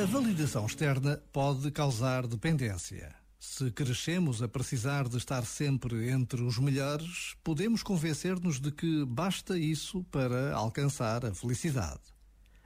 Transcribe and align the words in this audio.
A 0.00 0.06
validação 0.06 0.64
externa 0.64 1.22
pode 1.30 1.70
causar 1.70 2.26
dependência. 2.26 3.14
Se 3.38 3.70
crescemos 3.70 4.42
a 4.42 4.48
precisar 4.48 5.06
de 5.06 5.18
estar 5.18 5.44
sempre 5.44 6.08
entre 6.08 6.40
os 6.40 6.56
melhores, 6.58 7.36
podemos 7.44 7.82
convencer-nos 7.82 8.58
de 8.58 8.72
que 8.72 9.04
basta 9.04 9.58
isso 9.58 10.02
para 10.04 10.54
alcançar 10.54 11.26
a 11.26 11.34
felicidade. 11.34 12.00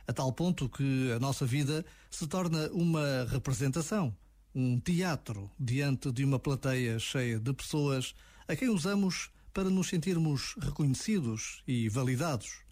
A 0.07 0.13
tal 0.13 0.33
ponto 0.33 0.69
que 0.69 1.11
a 1.11 1.19
nossa 1.19 1.45
vida 1.45 1.85
se 2.09 2.25
torna 2.29 2.71
uma 2.71 3.27
representação, 3.29 4.17
um 4.55 4.79
teatro 4.79 5.51
diante 5.59 6.13
de 6.13 6.25
uma 6.25 6.39
plateia 6.39 7.01
cheia 7.01 7.41
de 7.41 7.53
pessoas 7.53 8.15
a 8.47 8.55
quem 8.55 8.69
usamos 8.69 9.29
para 9.53 9.69
nos 9.69 9.89
sentirmos 9.89 10.55
reconhecidos 10.61 11.65
e 11.67 11.89
validados. 11.89 12.64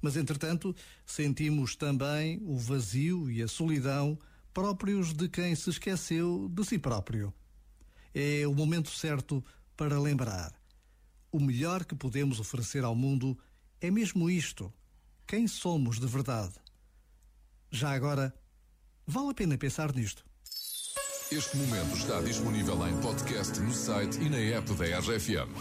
Mas, 0.00 0.16
entretanto, 0.16 0.74
sentimos 1.04 1.76
também 1.76 2.40
o 2.42 2.56
vazio 2.56 3.30
e 3.30 3.42
a 3.42 3.48
solidão 3.48 4.18
próprios 4.52 5.12
de 5.12 5.28
quem 5.28 5.54
se 5.54 5.70
esqueceu 5.70 6.48
de 6.50 6.64
si 6.64 6.78
próprio. 6.78 7.32
É 8.14 8.46
o 8.46 8.54
momento 8.54 8.90
certo 8.90 9.44
para 9.76 10.00
lembrar. 10.00 10.52
O 11.30 11.38
melhor 11.38 11.84
que 11.84 11.94
podemos 11.94 12.40
oferecer 12.40 12.82
ao 12.82 12.94
mundo 12.94 13.38
é 13.80 13.90
mesmo 13.90 14.28
isto: 14.30 14.72
quem 15.26 15.46
somos 15.46 16.00
de 16.00 16.06
verdade. 16.06 16.54
Já 17.70 17.92
agora, 17.92 18.34
vale 19.06 19.30
a 19.30 19.34
pena 19.34 19.58
pensar 19.58 19.94
nisto. 19.94 20.24
Este 21.30 21.58
momento 21.58 21.94
está 21.94 22.22
disponível 22.22 22.88
em 22.88 22.98
podcast 23.02 23.60
no 23.60 23.70
site 23.70 24.18
e 24.18 24.30
na 24.30 24.38
app 24.38 24.72
da 24.72 24.98
RFM. 24.98 25.52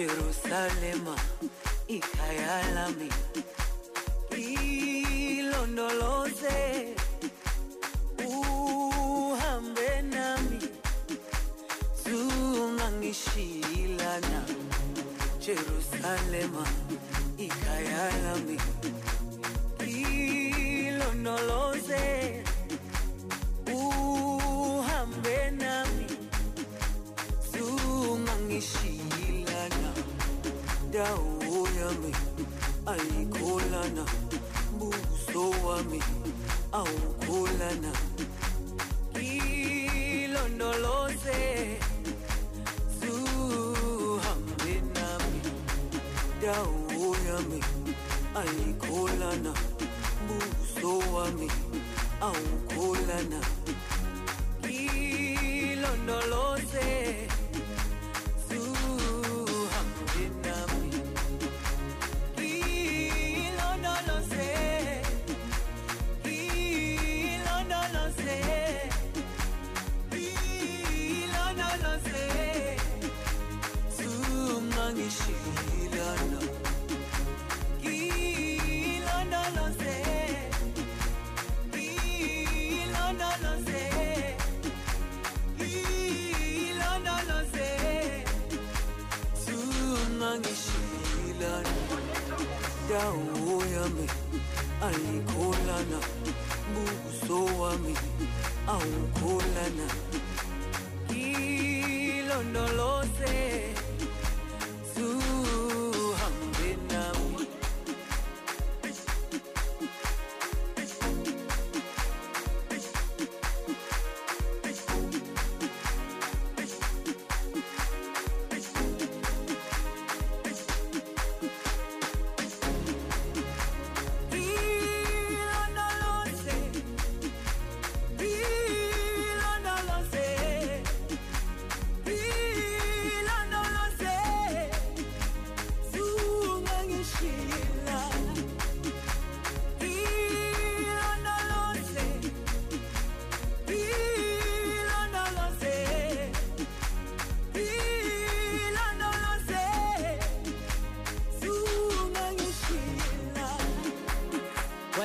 Jerusalema 0.00 1.12
ikhaya 1.88 2.56
lami 2.74 3.08
ilondoloze 5.36 6.58
uhambe 8.24 9.90
nami. 10.14 10.58
Zungangishilana 12.04 14.40
Jerusalema 15.44 16.64
ilondoloze 20.88 22.04
uhambe 23.66 25.50
nami 25.50 26.06
dawo 31.00 31.58
yami 31.80 32.12
ayikholana 32.92 34.04
buso 34.78 35.42
wami 35.64 36.00
awukholana 36.78 37.92
ilondoloze 40.20 41.40
zuhambe 43.00 44.72
nami 44.94 45.40
dawo 46.42 47.06
yami 47.28 47.60
ayikholana 48.40 49.52
buso 50.28 50.92
wami 51.14 51.48
awukholana 52.28 53.40
dawo 92.90 93.54
yami 93.74 94.06
ayikholana 94.86 95.98
buso 96.74 97.38
wami 97.60 97.94
awukholana 98.74 99.86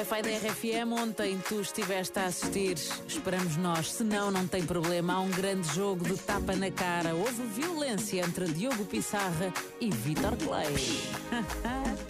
Wi-Fi 0.05 0.21
da 0.21 0.37
RFM, 0.37 0.93
ontem 0.93 1.39
tu 1.49 1.61
estiveste 1.61 2.19
a 2.19 2.25
assistir, 2.25 2.77
esperamos 3.07 3.57
nós. 3.57 3.91
Se 3.91 4.03
não, 4.03 4.29
não 4.29 4.45
tem 4.45 4.63
problema. 4.63 5.13
Há 5.13 5.19
um 5.19 5.31
grande 5.31 5.67
jogo 5.73 6.05
de 6.05 6.15
tapa 6.17 6.55
na 6.55 6.69
cara. 6.69 7.15
Houve 7.15 7.41
violência 7.41 8.21
entre 8.21 8.45
Diogo 8.45 8.85
Pissarra 8.85 9.51
e 9.81 9.89
Vitor 9.89 10.37
Clay. 10.37 10.75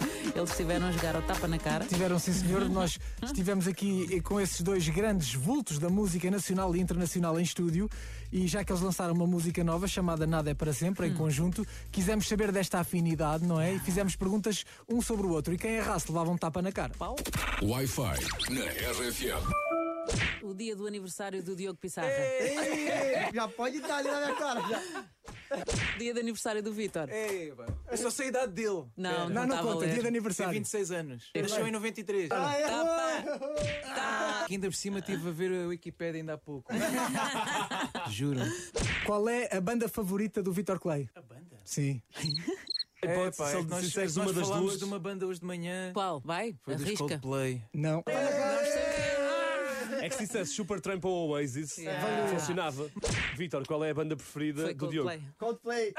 Eles 0.36 0.50
estiveram 0.50 0.88
a 0.88 0.92
jogar 0.92 1.16
o 1.16 1.22
tapa 1.22 1.48
na 1.48 1.58
cara. 1.58 1.86
Tiveram, 1.86 2.18
sim 2.18 2.30
senhor. 2.30 2.68
Nós 2.68 2.98
estivemos 3.22 3.66
aqui 3.66 4.20
com 4.20 4.38
esses 4.38 4.60
dois 4.60 4.86
grandes 4.86 5.32
vultos 5.32 5.78
da 5.78 5.88
música 5.88 6.30
nacional 6.30 6.76
e 6.76 6.80
internacional 6.80 7.40
em 7.40 7.42
estúdio 7.42 7.88
e 8.30 8.46
já 8.46 8.62
que 8.62 8.70
eles 8.70 8.82
lançaram 8.82 9.14
uma 9.14 9.26
música 9.26 9.64
nova 9.64 9.88
chamada 9.88 10.26
Nada 10.26 10.50
é 10.50 10.54
para 10.54 10.74
Sempre, 10.74 11.06
em 11.06 11.14
conjunto, 11.14 11.66
quisemos 11.90 12.28
saber 12.28 12.52
desta 12.52 12.80
afinidade, 12.80 13.46
não 13.46 13.58
é? 13.58 13.72
E 13.72 13.78
fizemos 13.78 14.14
perguntas 14.14 14.62
um 14.86 15.00
sobre 15.00 15.26
o 15.26 15.30
outro. 15.30 15.54
E 15.54 15.56
quem 15.56 15.76
errasse 15.76 16.08
levava 16.08 16.30
um 16.30 16.36
tapa 16.36 16.60
na 16.60 16.70
cara. 16.70 16.92
Pau. 16.98 17.16
Wi-Fi 17.62 18.20
na 18.50 18.64
RFM. 18.90 20.42
O 20.42 20.52
dia 20.52 20.76
do 20.76 20.86
aniversário 20.86 21.42
do 21.42 21.56
Diogo 21.56 21.78
Pissarra. 21.78 22.10
Já 23.32 23.48
pode 23.48 23.80
dar 23.80 23.96
ali 23.96 24.10
na 24.10 24.20
minha 24.20 24.34
cara. 24.34 24.60
Já. 24.68 24.82
Dia 25.98 26.12
de 26.14 26.20
aniversário 26.20 26.62
do 26.62 26.72
Vitor. 26.72 27.08
Pá, 27.08 27.66
eu 27.90 27.96
só 27.96 28.10
sei 28.10 28.26
a 28.26 28.28
idade 28.28 28.52
dele. 28.52 28.84
Não, 28.96 29.28
Não, 29.28 29.28
não, 29.28 29.46
não 29.46 29.62
conta, 29.62 29.86
dia 29.86 29.94
de 29.94 30.00
Tem 30.00 30.08
aniversário. 30.08 30.52
26 30.52 30.90
anos. 30.90 31.30
Nasceu 31.34 31.66
em 31.66 31.70
93. 31.70 32.30
Ah, 32.30 32.54
Tapa. 32.66 33.30
errou. 33.32 33.54
Que 34.46 34.54
ainda 34.54 34.68
por 34.68 34.74
cima 34.76 34.98
estive 34.98 35.28
a 35.28 35.32
ver 35.32 35.64
a 35.64 35.68
Wikipédia 35.68 36.20
ainda 36.20 36.34
há 36.34 36.38
pouco. 36.38 36.72
Juro. 38.10 38.40
Qual 39.04 39.28
é 39.28 39.48
a 39.54 39.60
banda 39.60 39.88
favorita 39.88 40.42
do 40.42 40.52
Vitor 40.52 40.78
Clay? 40.78 41.08
A 41.14 41.20
banda? 41.22 41.56
Sim. 41.64 42.02
É, 43.02 43.30
pá, 43.30 43.32
se 43.32 43.42
é 43.42 43.52
ele 43.58 43.64
que 43.64 43.70
nós, 43.70 43.96
é 43.96 44.06
que 44.06 44.12
uma 44.18 44.24
nós 44.24 44.34
das 44.34 44.46
falámos 44.48 44.66
duas. 44.68 44.78
de 44.78 44.84
uma 44.84 44.98
banda 44.98 45.26
hoje 45.26 45.38
de 45.40 45.46
manhã. 45.46 45.92
Qual? 45.92 46.20
Vai, 46.24 46.56
Foi 46.62 46.74
dos 46.74 46.84
arrisca. 46.84 47.06
Coldplay. 47.06 47.62
Não. 47.72 48.02
É 48.06 48.45
que 50.08 50.14
se 50.14 50.20
dissesse 50.26 50.52
Supertramp 50.52 51.04
ou 51.04 51.30
Oasis, 51.30 51.78
Yeah. 51.78 52.28
funcionava. 52.28 52.90
Vitor, 53.36 53.66
qual 53.66 53.84
é 53.84 53.90
a 53.90 53.94
banda 53.94 54.16
preferida 54.16 54.62
Foi 54.62 54.74
do 54.74 54.88
Diogo? 54.88 55.08
Coldplay. 55.38 55.92
Coldplay. 55.92 55.94